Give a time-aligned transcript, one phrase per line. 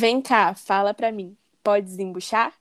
[0.00, 1.36] Vem cá, fala pra mim.
[1.62, 2.54] Pode desembuchar?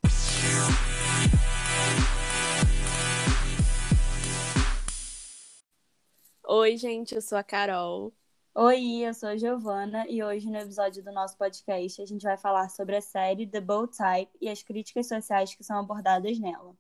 [6.45, 8.11] Oi, gente, eu sou a Carol.
[8.53, 12.35] Oi, eu sou a Giovana e hoje no episódio do nosso podcast a gente vai
[12.35, 16.75] falar sobre a série The Bold Type e as críticas sociais que são abordadas nela.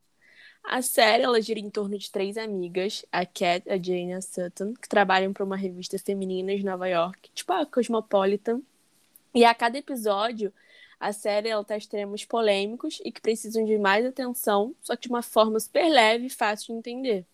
[0.61, 4.21] A série ela gira em torno de três amigas, a Cat, a Jane e a
[4.21, 8.61] Sutton, que trabalham para uma revista feminina de Nova York, tipo a Cosmopolitan.
[9.33, 10.53] E a cada episódio,
[10.99, 15.09] a série ela traz temas polêmicos e que precisam de mais atenção, só que de
[15.09, 17.25] uma forma super leve e fácil de entender.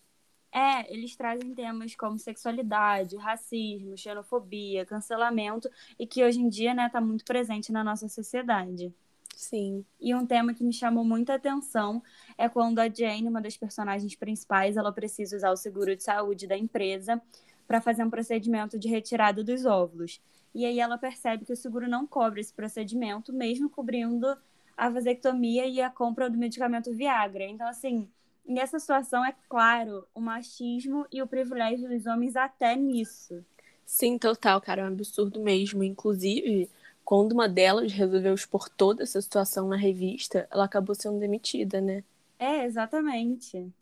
[0.52, 6.88] É, eles trazem temas como sexualidade, racismo, xenofobia, cancelamento e que hoje em dia, né,
[6.88, 8.94] tá muito presente na nossa sociedade.
[9.34, 9.84] Sim.
[10.00, 12.02] E um tema que me chamou muita atenção
[12.38, 16.46] é quando a Jane, uma das personagens principais, ela precisa usar o seguro de saúde
[16.46, 17.20] da empresa
[17.66, 20.20] para fazer um procedimento de retirada dos óvulos.
[20.54, 24.36] E aí ela percebe que o seguro não cobre esse procedimento, mesmo cobrindo
[24.76, 27.44] a vasectomia e a compra do medicamento Viagra.
[27.44, 28.08] Então, assim,
[28.46, 33.44] nessa situação é claro o machismo e o privilégio dos homens até nisso.
[33.84, 35.82] Sim, total, cara, é um absurdo mesmo.
[35.82, 36.68] Inclusive,
[37.04, 42.02] quando uma delas resolveu expor toda essa situação na revista, ela acabou sendo demitida, né?
[42.38, 43.72] É, exatamente.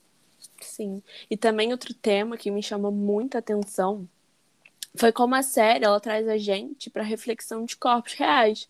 [0.60, 1.02] Sim.
[1.30, 4.08] E também outro tema que me chamou muita atenção
[4.96, 8.68] foi como a série ela traz a gente para reflexão de corpos reais.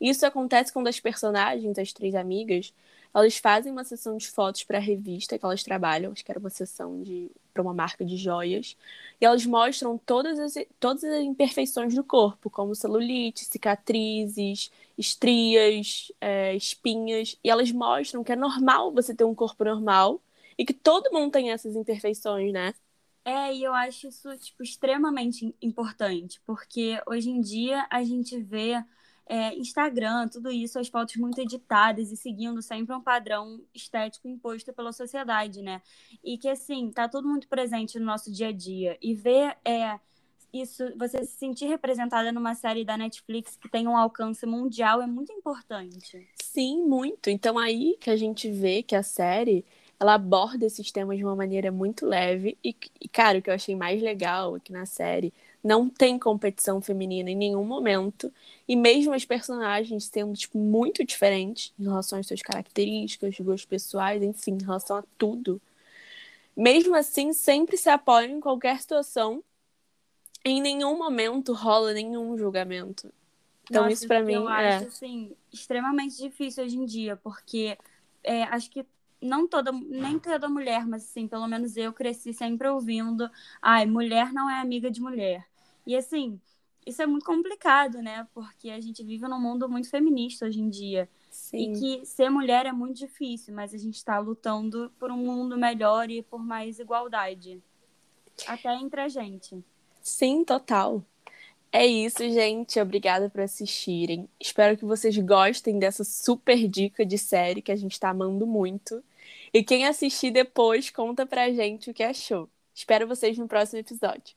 [0.00, 2.74] Isso acontece quando as personagens, as três amigas,
[3.14, 6.40] elas fazem uma sessão de fotos para a revista que elas trabalham, acho que era
[6.40, 8.76] uma sessão de para uma marca de joias,
[9.20, 16.56] e elas mostram todas as, todas as imperfeições do corpo, como celulite, cicatrizes, estrias, é,
[16.56, 20.20] espinhas, e elas mostram que é normal você ter um corpo normal
[20.58, 22.74] e que todo mundo tem essas imperfeições, né?
[23.24, 28.84] É, e eu acho isso tipo extremamente importante, porque hoje em dia a gente vê
[29.26, 34.72] é, Instagram, tudo isso, as fotos muito editadas e seguindo sempre um padrão estético imposto
[34.72, 35.80] pela sociedade, né?
[36.22, 38.98] E que, assim, tá tudo muito presente no nosso dia a dia.
[39.00, 39.98] E ver é,
[40.52, 45.06] isso, você se sentir representada numa série da Netflix que tem um alcance mundial é
[45.06, 46.28] muito importante.
[46.42, 47.30] Sim, muito.
[47.30, 49.64] Então, aí que a gente vê que a série
[49.98, 53.54] ela aborda esses temas de uma maneira muito leve e, e cara, o que eu
[53.54, 55.32] achei mais legal aqui na série
[55.64, 58.30] não tem competição feminina em nenhum momento.
[58.68, 64.22] E mesmo as personagens sendo tipo, muito diferentes em relação às suas características, gostos pessoais,
[64.22, 65.60] enfim, em relação a tudo.
[66.54, 69.42] Mesmo assim, sempre se apoiam em qualquer situação.
[70.44, 73.10] Em nenhum momento rola nenhum julgamento.
[73.64, 74.76] Então, Nossa, isso para mim eu é.
[74.76, 77.78] acho assim, extremamente difícil hoje em dia, porque
[78.22, 78.84] é, acho que
[79.24, 83.30] não toda, nem toda mulher, mas assim, pelo menos eu cresci sempre ouvindo,
[83.60, 85.46] ai, mulher não é amiga de mulher.
[85.86, 86.40] E assim,
[86.86, 88.26] isso é muito complicado, né?
[88.34, 91.08] Porque a gente vive num mundo muito feminista hoje em dia.
[91.30, 91.72] Sim.
[91.72, 95.56] E que ser mulher é muito difícil, mas a gente está lutando por um mundo
[95.56, 97.62] melhor e por mais igualdade.
[98.46, 99.64] Até entre a gente.
[100.02, 101.02] Sim, total.
[101.72, 102.78] É isso, gente.
[102.78, 104.28] Obrigada por assistirem.
[104.38, 109.02] Espero que vocês gostem dessa super dica de série que a gente tá amando muito.
[109.52, 112.50] E quem assistir depois, conta pra gente o que achou.
[112.74, 114.34] Espero vocês no próximo episódio.